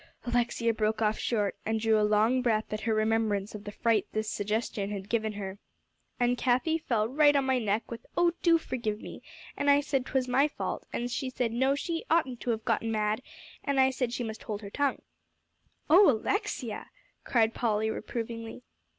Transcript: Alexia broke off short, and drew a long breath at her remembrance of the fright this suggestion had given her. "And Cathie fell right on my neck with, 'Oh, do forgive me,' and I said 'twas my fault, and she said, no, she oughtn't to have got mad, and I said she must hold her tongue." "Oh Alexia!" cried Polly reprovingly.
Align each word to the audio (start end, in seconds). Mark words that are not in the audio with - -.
Alexia 0.25 0.73
broke 0.73 0.99
off 0.99 1.19
short, 1.19 1.55
and 1.63 1.79
drew 1.79 1.99
a 2.01 2.01
long 2.01 2.41
breath 2.41 2.73
at 2.73 2.81
her 2.81 2.93
remembrance 2.95 3.53
of 3.53 3.65
the 3.65 3.71
fright 3.71 4.07
this 4.13 4.27
suggestion 4.27 4.89
had 4.89 5.07
given 5.09 5.33
her. 5.33 5.59
"And 6.19 6.39
Cathie 6.39 6.79
fell 6.79 7.07
right 7.07 7.35
on 7.35 7.45
my 7.45 7.59
neck 7.59 7.91
with, 7.91 8.03
'Oh, 8.17 8.31
do 8.41 8.57
forgive 8.57 8.99
me,' 8.99 9.21
and 9.55 9.69
I 9.69 9.79
said 9.79 10.07
'twas 10.07 10.27
my 10.27 10.47
fault, 10.47 10.87
and 10.91 11.11
she 11.11 11.29
said, 11.29 11.51
no, 11.51 11.75
she 11.75 12.03
oughtn't 12.09 12.39
to 12.39 12.49
have 12.49 12.65
got 12.65 12.81
mad, 12.81 13.21
and 13.63 13.79
I 13.79 13.91
said 13.91 14.11
she 14.11 14.23
must 14.23 14.41
hold 14.41 14.63
her 14.63 14.71
tongue." 14.71 15.03
"Oh 15.87 16.09
Alexia!" 16.09 16.89
cried 17.23 17.53
Polly 17.53 17.91
reprovingly. 17.91 18.63